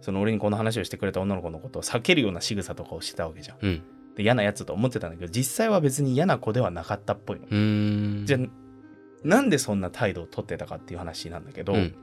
[0.02, 3.58] その俺にこの話をしてくれた女の子のことを避けるような仕草とかをしてたわけじゃん。
[3.62, 3.70] うん。
[3.70, 3.82] うん。
[4.16, 8.26] で嫌なやつと思ってたんだけど実際は別に嫌な子ではなかったっぽいの。
[8.26, 11.96] じゃあなんでそんな態度を取ってたかっていう話なんだけど、うん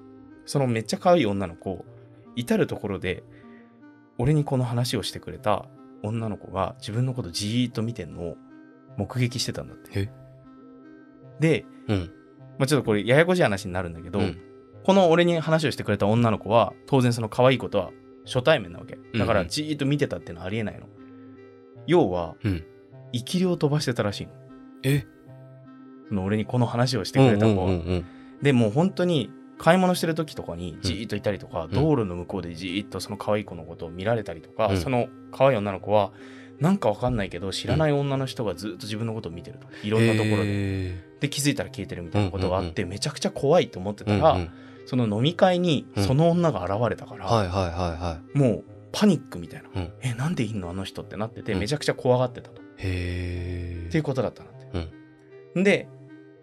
[0.44, 1.84] そのめっちゃ可愛い女の子
[2.34, 3.22] 至る所で
[4.16, 5.66] 俺にこの話をしてくれた
[6.02, 8.36] 女の子が自分のことじーっと見てんのを
[8.98, 9.90] 目撃してたんだって。
[9.94, 10.08] え
[11.40, 12.10] で、うん。
[12.58, 14.38] まあ、ちょっとこれややこしい話になるんだけど、うん。
[14.84, 17.90] この俺に話をしてくれた女の子は当然その可愛い子とは
[18.26, 18.98] 初対面なわけ。
[19.16, 19.46] だからうん。
[19.46, 20.86] うんじーっと見てたっていうのはありえないの、
[21.86, 22.64] 要はうん。
[23.12, 24.32] 生き量を飛ばしてたらしいの。
[24.82, 25.06] え？
[26.08, 28.04] その俺にこの話をしてくれた子は、うんうんうんうん。
[28.42, 31.70] でもう本当に買い物してる時とかにじーっといたりとか、ん。
[31.70, 34.76] 道路の向こうでじーっとその可愛い子のことを見られたりとか、うん。
[34.78, 36.12] その可愛い女の子は
[36.60, 39.66] なんかわかんないけど知らない女の人がずっと自分のことを見てると。
[39.86, 44.50] いろんなところで、へで気づいたら消えてるみたいなことがあって、めちゃくちゃ怖いと思ってーたら、うんうん
[44.86, 46.04] その飲み会にうん。
[46.04, 49.92] その女が現れたから、はいはいはいはもうパニックみたいな、うん。
[50.00, 51.58] えなんでいんのあの人ってなってて、うん。
[51.58, 52.64] めちゃくちゃ怖がってたと、い。
[52.64, 53.84] へえ。
[53.88, 54.52] っていうことだったなっ
[55.54, 55.88] て、で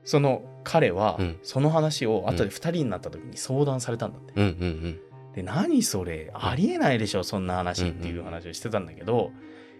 [0.03, 1.39] その彼はうん。
[1.41, 4.99] その話を後で2人になった時に相談されたんだって、うんうん
[5.33, 6.31] で何それ？
[6.33, 9.31] ありえないでしょそんな話っていう話をしてたんだけど、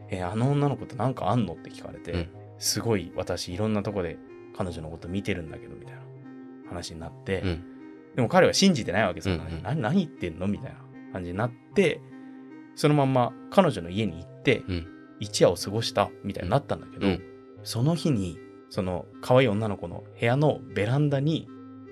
[0.10, 2.30] えあの女の子と何かあんのって聞かれて、うん。
[2.58, 4.18] すごい私いろんなとこで
[4.56, 6.02] 彼女のこと見てるんだけどみたいな
[6.70, 7.48] 話になって、うん。
[7.50, 7.64] うん。
[8.16, 9.64] でも彼は信じてないわけそんな話、うんうん。
[9.64, 10.48] 何何言ってんの？
[10.48, 10.78] みたいな
[11.14, 12.02] 感じになって
[12.76, 14.88] そのまんま彼女の家に行って、うん。
[15.20, 17.22] 一夜を過ごしたみたいになったんだけど、うん。
[17.64, 18.38] その日に
[18.70, 21.48] その可愛い女の子の部屋のベランダに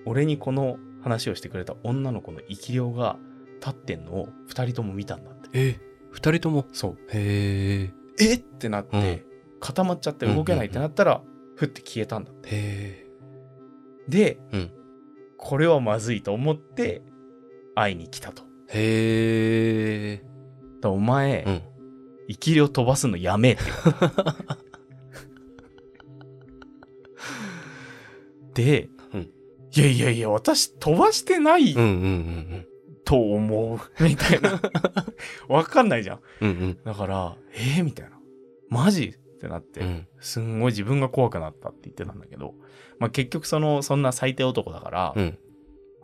[0.05, 3.17] 俺にこの話をしてくれた女の子の生き量が
[3.59, 5.49] 立ってんのを2人とも見たんだって。
[5.53, 5.79] え、
[6.11, 6.65] 二人とも？
[6.73, 6.97] そう。
[7.09, 8.02] へえ
[8.33, 9.59] ってなって、うん。
[9.59, 11.21] 固まっちゃって動けないってなったら、
[11.55, 13.07] ふって消えたんだって。
[14.07, 14.71] で、うん。
[15.37, 17.01] これはまずいと思って
[17.75, 18.43] 会いに来たと。
[18.69, 20.33] へえ。
[20.81, 21.61] らお前、うん。
[22.29, 23.63] 生き量飛ばすのやめって。
[28.63, 29.21] で、うん。
[29.75, 31.73] いやいやいや、私飛ばしてない
[33.05, 34.03] と思う。
[34.03, 34.61] みたいな。
[35.47, 36.19] わかんないじゃん。
[36.41, 36.49] うん。
[36.49, 36.83] うんうん。
[36.83, 38.19] だから、えー、みたいな。
[38.69, 39.15] マジ？
[39.15, 42.55] ってなって、うんすんごい自分が怖くなったって言ってたんだけど、
[42.97, 45.37] まあ結局その、そんな最低男だから、うん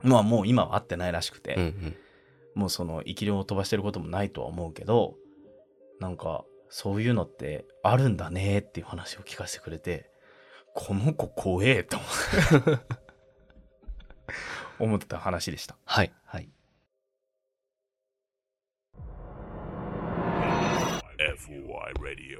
[0.02, 1.96] まあもう今は会ってないらしくて、うんうん。
[2.56, 5.16] もうその生き量を飛ばしてることもないとは思うけど、
[6.00, 10.10] なんかそういうのってあるんだねっていう話を聞かせてくれて、
[10.74, 12.80] この子怖えと思って
[14.80, 15.78] 思ってた話でした。
[15.86, 16.14] はい。
[16.26, 16.50] はい。
[21.30, 22.40] FOI Radio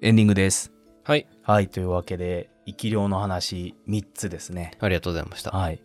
[0.00, 0.70] エンディングです。
[1.02, 1.26] はい。
[1.42, 4.70] はい、というわけで、生き量の話3つですね。
[4.78, 5.50] ありがとうございました。
[5.50, 5.82] はい。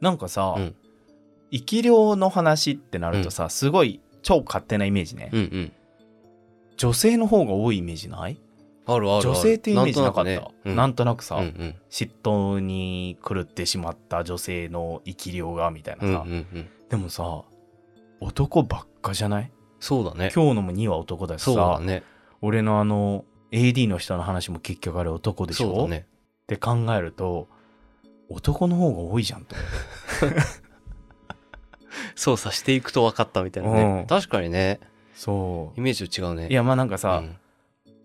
[0.00, 0.76] なんかさ、うん
[1.50, 5.30] 生き量の話ってなるとさ、すごい超勝手なイメージね。
[5.32, 5.72] うんうん。
[6.76, 8.38] 女性の方が多いイメージない？
[8.86, 9.22] あるある。
[9.28, 10.30] 女性ってイメージなかった？
[10.30, 16.14] んとなくねなんとなくさ、うんうん嫉妬に狂ってしまった女性の生き量がみたいなうん。
[16.14, 16.68] さ、うんうんうん。
[16.88, 17.42] でもさ
[18.20, 19.50] 男ばっかじゃない？
[19.80, 20.30] そうだね。
[20.34, 22.02] 今日のも2は男だしさそうだね。
[22.42, 25.86] 俺のあの AD の人の話も結局あれ男でしょ？
[25.86, 26.02] っ
[26.46, 27.48] て考えると
[28.28, 29.54] 男の方が多いじゃんと
[32.14, 34.06] 操作していくと分かったみたいなうねん。
[34.06, 34.80] 確かにね。
[35.14, 36.46] そイメージ違うね。
[36.46, 37.36] ういやまあなんかさ、うん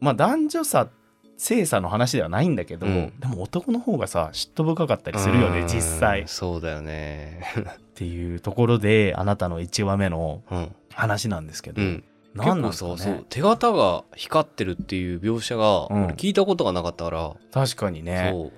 [0.02, 0.90] まあ男女差
[1.38, 7.42] 性差の話ではないんだけど、うんでも男の方がさ嫉妬深かったりするよねうん実際っそうだよね。
[7.96, 10.76] ていうところであなたの1話目のうん。
[10.94, 12.04] 話なんですけど、うん。
[12.36, 18.52] 何なんですか結構さそうね手形が光ってるっていう描写が、うん俺聞いたことがなかったから、確かにねそう。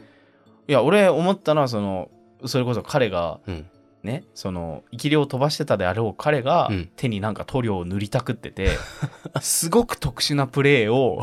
[0.67, 2.09] いや俺思ったのはその
[2.45, 3.65] それこそ彼がうん。
[4.03, 6.89] ねその生き量を飛ばしてたであろう彼がうん。
[6.95, 8.69] 手になんか塗料を塗りたくってて、
[9.41, 11.21] すごく特殊なプレーを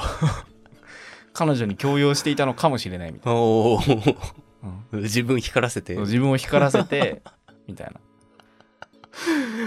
[1.32, 3.34] 彼女に強要していたのかもしれないみたい。
[3.34, 5.02] な、うん。
[5.02, 5.96] 自分光らせて。
[5.96, 7.22] 自分を光らせて
[7.68, 8.00] みたいな。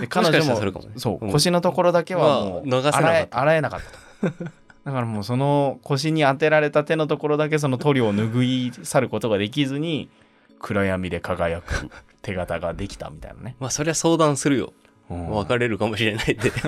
[0.01, 0.93] で彼女もそれかもね。
[0.97, 1.31] そう、うん。
[1.31, 3.81] 腰のところだけはもう洗えなかっ
[4.21, 4.51] たと。
[4.85, 10.09] だからもうその腰に当てられた手のところだけその塗料を拭い去ることができずに
[10.59, 11.89] 暗闇で輝く
[12.23, 14.73] 手形ができたみたいなね、まあそりゃ相談するよ。
[15.09, 16.51] うん別れるかもしれないって。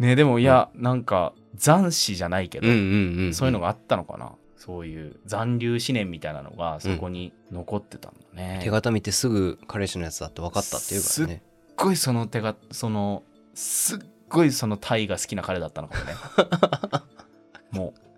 [0.00, 3.34] ねでもいや、なんか残死じゃないけど、うんうんうん。
[3.34, 11.34] そういうのがあったのかなそういう残留思念みたいなのがそこに残ってたんだね、手形見てすぐ彼氏のやつだって分かったっていうからね。
[11.42, 13.22] すっごいその手がその
[13.54, 16.14] すっごいそのタイが好きな彼だったのかもね
[17.72, 18.09] もう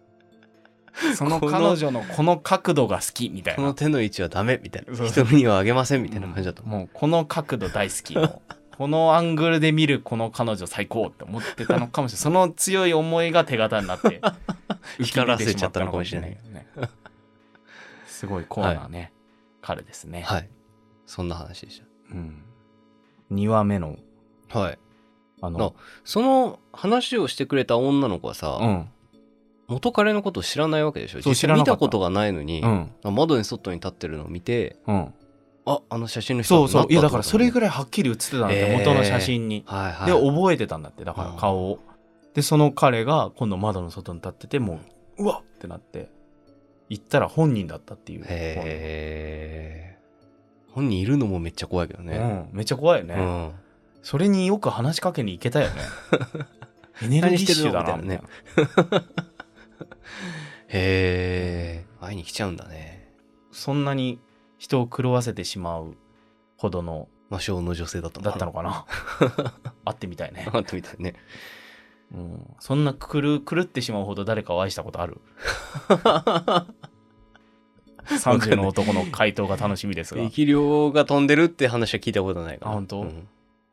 [1.16, 3.56] そのこ彼女のこの角度が好きみたいな。
[3.56, 5.06] この手の位置はダメみたいな。
[5.06, 8.14] 人にはあげませんみたいな感じだと、もうこの角度大好き。
[8.16, 8.42] の
[8.76, 12.22] このアングルで見るこの彼女最高って思ってたのかもしれない。
[12.22, 14.20] その強い思いが手形になって
[15.00, 16.30] 光らせちゃったのかもしれない。
[16.30, 16.66] ね。
[18.06, 19.12] すごいコーナーね、
[19.60, 20.48] 彼ですね、はい。
[21.06, 22.42] そんな話でしうん、
[23.30, 23.96] 2話目の。
[24.48, 24.78] たはい。
[25.40, 25.74] あの。
[26.04, 28.88] その話をしてくれた女の子はさ、うん
[29.72, 31.22] 元彼のことを知らないわけでしょ？
[31.22, 31.72] そう知らなかった。
[31.72, 32.90] 見たことがないのに、うん。
[33.14, 35.14] 窓に外に立ってるのを見てうん。
[35.64, 36.92] ああの写真の人そうそう。
[36.92, 38.78] いやだからそれぐらいはっきり写ってたんだよ、えー。
[38.78, 39.62] 元の写真に。
[39.66, 40.06] はいはい。
[40.06, 41.78] で覚えてたんだってだから顔を。
[42.34, 44.80] でその彼が今度窓の外に立ってても
[45.18, 46.10] ううわっってなって
[46.88, 48.22] 行ったら本人だったっていう。
[48.22, 49.98] へえ
[50.72, 53.52] 本人いるのもめっちゃ怖いけどね、うん、めっちゃ怖いよね、うん。
[54.02, 55.74] それによく話しかけに行けたよね。
[57.04, 58.22] エネルギッシュだな何してるの？
[58.78, 59.04] みたいな
[60.68, 63.12] へえ会いに来ちゃうんだね。
[63.50, 64.18] そんなに
[64.58, 65.96] 人を狂わせてしまう
[66.56, 68.86] ほどの魔性の女性だったのだったのかな？
[69.84, 71.14] 会ってみたいね、あったみたいね。
[72.14, 75.20] うん、そんな狂狂ってしまうほど誰かを愛したことある？
[78.04, 80.22] 30の男の回答が楽しみですが。
[80.22, 83.00] 生き量が飛んでるって話は聞いたことないからあ本当？
[83.02, 83.28] うん。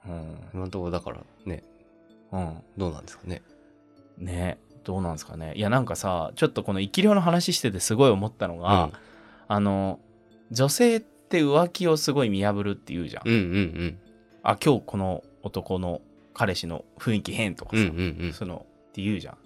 [0.07, 1.63] うん、今のところだからね。
[2.31, 3.41] うん、どうなんですかね。
[4.17, 5.53] ねどうなんですかね。
[5.55, 8.91] いやなんかさちょっとこの生き量の話しててすごい思ったのが、
[9.47, 9.99] あの
[10.51, 13.41] 女性って浮気をすごい見破るって言うじゃん、うんうんう
[13.85, 13.99] ん。
[14.43, 16.01] あ今日この男の
[16.33, 18.33] 彼氏の雰囲気変とかさ、うんうんうん。
[18.33, 19.37] そのって言うじゃん。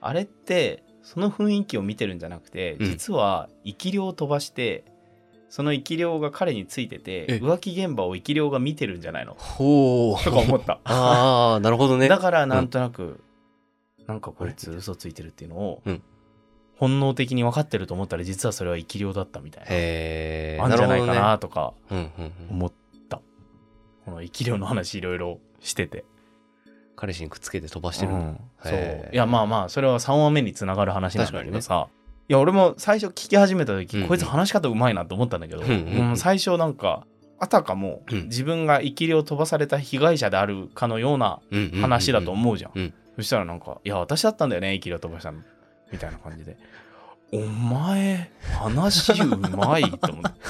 [0.00, 2.86] あれってその雰囲気を見てるんじゃなくてうん。
[2.86, 4.84] 実は生き量を飛ばして
[5.48, 7.34] その生き量が彼についててえ。
[7.42, 9.34] 浮気現場を生き量が見てるんじゃないの？
[9.34, 10.24] ほう。
[10.24, 10.80] とか思った。
[10.84, 12.08] ああなるほどね。
[12.08, 13.22] だからなんとなく、
[14.06, 16.02] なんかこいつ嘘ついてるっていうのを、うん。
[16.76, 22.12] 本能的に分かってると思ったら実はそれは生き量だったみたいな、へえあんじゃないかるなとかほどね。
[22.18, 22.56] うんうんうん。
[22.56, 22.72] 思っ
[23.08, 23.20] た、
[24.04, 26.04] この生き量の話いろいろしてて、
[26.96, 28.24] 彼氏にくっつけて飛ばしてるだうん。
[28.24, 29.08] んそう。
[29.12, 31.88] いやまあまあそれは3話目につながる話なんだけどさ、
[32.28, 34.08] いや俺も最初聞き始めた時、うんうん。
[34.08, 36.08] こいつ話し方うまいなと思ったんだけど、うんうんうん。
[36.08, 37.06] うん最初なんか
[37.38, 41.80] あたかもうん自分が生き量飛ばされた被害者であるかのようなうんうんうんうん。
[41.82, 42.72] 話だと思うじゃん。
[42.74, 45.40] うんそしたらなんか、いや、私だったんだよね、生き量飛ばしたの。
[45.90, 46.56] みたいな感じで。
[47.32, 50.40] お前、話うまいと思って。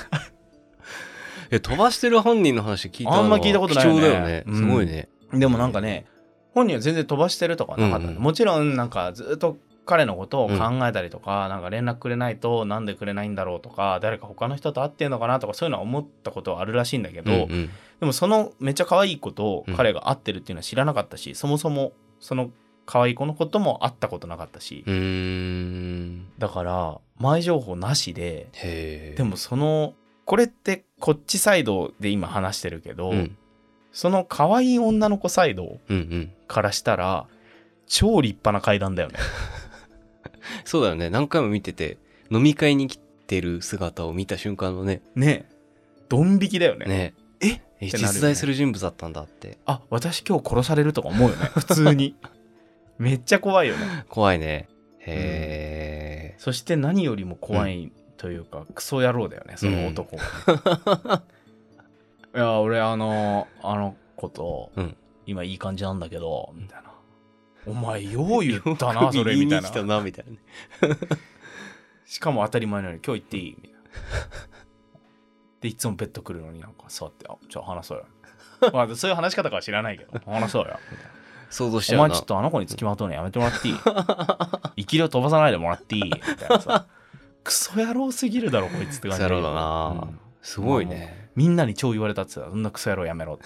[1.50, 4.44] え飛ばしてる本人の話聞いたあんま聞いたことないよねよね。
[4.46, 4.56] うん。
[4.56, 5.08] すごいね。
[5.32, 6.06] でもなんかね、
[6.54, 8.22] 本人は全然飛ばしてるとかはなかった、うんうん。
[8.22, 17.70] もちろんなんかずっと彼のことを考えたりとか、なんか連絡くれないとなんでくれないんだろうとか、誰か他の人と会ってんのかなとかそういうのは思ったことはあるらしいんだけど、うんうん。
[18.00, 21.92] でもそのめっちゃ可愛い子と彼が会ってるっていうのは知らなかったし、そもそも
[22.22, 22.50] その
[22.86, 26.28] 可愛い子のことも会ったことなかったし、うーん。
[26.38, 28.48] だから前情報なしで
[29.16, 33.36] でもそのこれってこっちサイドで今話してるけど、うん。
[33.92, 35.78] その可愛い女の子サイド
[36.46, 37.26] からしたら
[37.86, 39.18] 超立派な階段だよね。
[40.64, 41.10] そうだよね。
[41.10, 41.98] 何回も見てて
[42.30, 45.02] 飲み会に来てる姿を見た瞬間のね。
[45.16, 45.48] ね。
[46.08, 46.86] ドン引きだよね。
[46.86, 47.14] ね。
[47.40, 47.60] え？
[47.86, 47.98] ね。
[47.98, 49.58] 実在する人物だったんだって。
[49.66, 51.46] あ私今日殺されるとか思うよね。
[51.54, 52.16] 普通に。
[52.98, 54.04] めっちゃ怖いよね。
[54.08, 54.68] 怖いね。
[55.00, 60.16] へえそして何よりも怖いというか、クソ野郎だよねその男。
[60.16, 60.22] が
[61.16, 61.22] ね、
[62.34, 64.96] いや俺あのあの子と、うん。
[65.26, 66.92] 今いい感じなんだけどみたいな。
[67.66, 70.00] お前よう言ったな それみたいな。
[70.00, 70.32] みたいな。
[70.32, 70.38] ね
[72.04, 73.78] しかも当たり前のように今日行っていいみたいな。
[75.62, 78.04] でいつもベッド来るのになんか座って「あじゃあ話そうよ」
[78.72, 80.78] まあそういう話し方かは知らないけど話そうよ。
[80.90, 81.12] みたいな。
[81.50, 82.04] 想像しちゃうな。
[82.04, 83.74] お前ちょっとあの子に付きまとうのやめてもらっていい？
[84.76, 86.04] 生き量飛ばさないでもらっていい？
[86.04, 86.86] みたいなさ。
[87.44, 89.86] クソ野郎すぎるだろこいつって感じクソ野郎だな。
[89.88, 90.18] うん。
[90.40, 91.28] すごいね。
[91.34, 93.44] みんなに超言われたって言ってたそんなクソ野郎やめろって。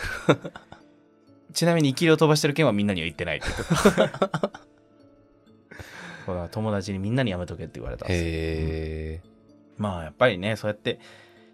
[1.55, 3.46] ちなみに生き量飛ばしてる件はみんなには言ってないって
[6.50, 8.29] 友達にみんなにやめとけって言われたんですよ。
[8.29, 9.29] へえ
[9.79, 10.98] まあやっぱりねそうやって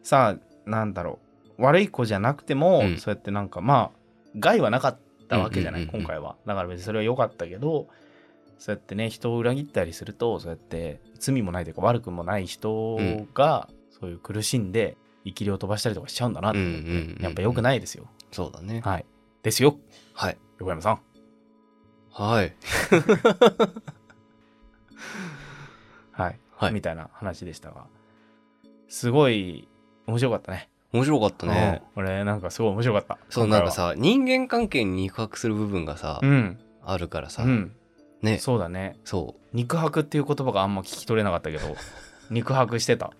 [0.02, 1.18] さあなんだろ
[1.58, 1.62] う。
[1.62, 2.98] 悪い子じゃなくても、うん。
[2.98, 3.98] そうやってなんかまあ
[4.38, 4.98] 害はなかっ
[5.28, 6.36] たわけじゃない、今回は。
[6.46, 7.88] だから別にそれは良かったけど
[8.58, 12.96] そうやってね人を裏切ったりするとそうやって罪もないというか悪くもない人
[13.34, 17.22] がそういう苦しんで生き量を飛ばしたりとかしちゃうんだなって思って、うんうんうんうん。
[17.22, 18.08] やっぱ良くないですよ。
[18.30, 18.80] そうだね。
[18.84, 19.04] はい。
[19.42, 19.76] ですよ。
[20.14, 20.38] はい。
[20.58, 21.00] 横山さん。
[22.10, 22.54] はい。
[26.12, 26.72] はい、はい。
[26.72, 27.86] みたいな話でしたが。
[28.88, 29.68] すごい
[30.12, 30.68] 面白かったね。
[30.92, 31.82] 面白かったね。
[31.96, 32.04] うん。
[32.04, 33.18] 俺なんかすごい面白かった。
[33.30, 36.58] そうなんかさ人間関係に肉薄する部分がさうん。
[36.84, 37.44] あるからさ。
[37.44, 37.72] うん。
[38.20, 38.36] ね。
[38.38, 38.98] そうだね。
[39.04, 41.76] そ肉薄っていう言葉があんま聞き取れなかったけど
[42.30, 43.06] 肉薄してた。
[43.06, 43.10] う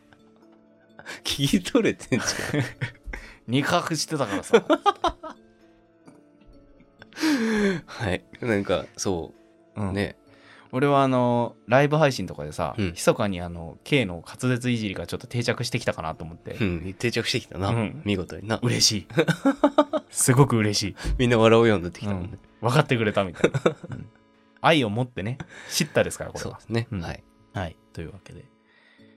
[1.25, 2.27] 聞き取れてんじ
[3.49, 4.59] 肉薄してたからさ。
[4.59, 4.65] ゃん
[7.87, 8.23] はい。
[8.43, 9.33] なんかそ
[9.77, 9.83] う。
[9.83, 10.17] うね
[10.75, 12.87] 俺はあのライブ配信とかでさ、うん。
[12.93, 16.95] 密かにあの K の滑舌いじりがちょっと定着してきたかなと思って、うん。
[16.99, 18.03] 定着してきたな、うん。
[18.07, 18.59] 見事にな。
[18.63, 19.07] 嬉しい。
[20.11, 23.61] すごく嬉しい、みんな笑うようになってきたもんね、分かってくれたみたいな、
[23.91, 24.09] うん。
[24.63, 25.37] 愛を持ってね。
[25.71, 26.51] 知ったですからこれは。
[26.51, 27.01] そうですね、うん。
[27.03, 27.23] はい。
[27.53, 27.77] はい。
[27.93, 28.45] というわけで。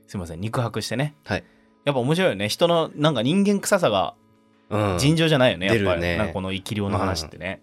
[0.08, 0.42] すいません。
[0.42, 1.16] 肉薄してね。
[1.24, 1.44] はい。
[1.86, 2.50] やっぱ面白いよね。
[2.50, 4.16] 人のなんか人間臭さが
[4.70, 4.98] うん。
[4.98, 6.02] 尋常じゃないよね、やっぱり。
[6.02, 6.18] ね。
[6.18, 7.62] なんかこの生き量の話ってね、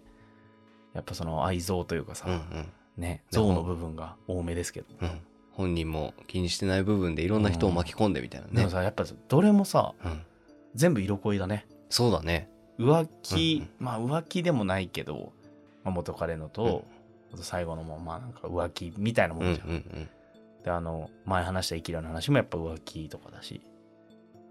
[0.93, 5.21] やっぱその愛憎というかさ、うんうんね憎の部分が多めですけど、うん。
[5.51, 8.53] 本人も気にしてない部分でいろんな人を巻き込んでみたいなね。
[8.53, 10.21] でも、さやっぱどれもさうん、
[10.75, 11.67] 全部色恋だね。
[11.89, 12.49] そうだね。
[12.79, 15.31] 浮気、うんまあ浮気でもないけど、
[15.83, 16.85] まあ、元彼のと、
[17.31, 17.35] うん。
[17.35, 19.47] あと最後のもまあなんか浮気みたいなもうん。
[19.47, 20.09] うんんじゃん、うん。
[20.63, 23.61] であの前話した生き量の話もやっぱ浮気とかだし。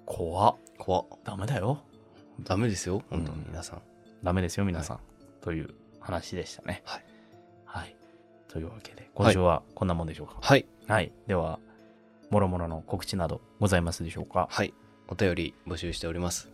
[0.07, 0.57] 怖っ。
[0.79, 1.05] 怖っ。
[1.25, 1.83] ダメだよ。
[2.41, 3.03] ダメですよ。
[3.11, 3.39] 本当うん。
[3.39, 3.83] に皆さん、
[4.23, 5.01] ダメですよ皆さん、
[5.41, 5.71] という
[6.01, 6.83] 話でしたね。
[6.85, 7.12] はい、はい、
[8.53, 10.37] というわけで今週はこんなもんでしょうか？
[10.43, 10.67] はい。
[10.87, 11.59] はい、では
[12.29, 14.47] もろもろの告知などございますでしょうか？
[14.51, 14.75] はい。
[15.09, 16.51] お便り募集しております。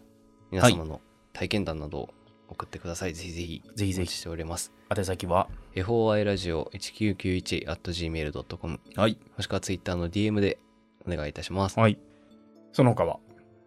[0.53, 1.01] 皆様の
[1.33, 2.15] 体験談などを
[2.49, 3.99] 送ってください、ぜひぜひぜひぜひ。
[3.99, 4.73] お待ちしております。
[4.97, 9.19] 宛先は？FOI ラジオ 1991.gmail.com はい。
[9.37, 10.61] もしくは Twitter の DM で
[11.05, 11.81] お願いいたします。
[11.81, 11.99] はい。
[12.73, 13.19] その他は？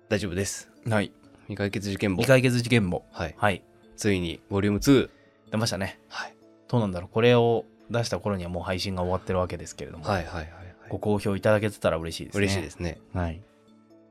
[0.08, 0.72] 大丈夫です。
[0.90, 1.12] はい。
[1.48, 2.22] 未解決事件簿。
[2.22, 3.04] 未解決事件簿。
[3.12, 3.36] はい。
[3.38, 3.62] はい。
[3.98, 5.10] ついにボリューム2
[5.52, 6.00] 出ましたね。
[6.08, 6.36] はい。
[6.70, 7.10] どうなんだろう？
[7.14, 10.52] これを出した頃にはもう配信が終わってるわけですけれども、はいはいはいはい。
[10.90, 12.40] ご好評いただけてたら嬉しいですね。
[12.40, 13.00] 嬉しいですね。
[13.14, 13.42] はい。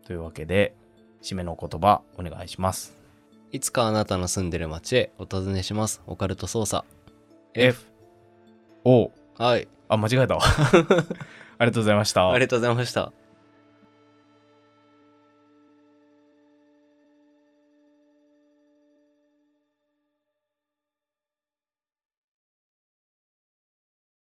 [0.07, 0.74] というわけで
[1.22, 2.95] 締めの言葉お願いします。
[3.53, 6.01] いつかあなたの住んでる街へお尋ねします。
[6.07, 6.85] オカルト捜査
[7.55, 7.85] F
[8.85, 9.68] O はい。
[9.89, 10.43] あ間違えたわ。
[11.59, 12.31] ありがとうございました。
[12.31, 13.12] ありがとうございました